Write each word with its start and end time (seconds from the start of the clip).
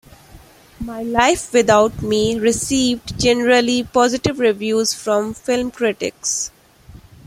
"My 0.79 1.03
Life 1.03 1.53
Without 1.53 2.01
Me" 2.01 2.39
received 2.39 3.19
generally 3.21 3.83
positive 3.83 4.39
reviews 4.39 4.95
from 4.95 5.35
film 5.35 5.69
critics. 5.69 6.49